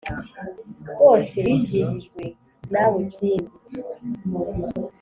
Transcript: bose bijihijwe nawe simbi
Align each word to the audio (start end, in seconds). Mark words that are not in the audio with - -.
bose 0.99 1.35
bijihijwe 1.45 2.23
nawe 2.71 3.01
simbi 3.13 3.55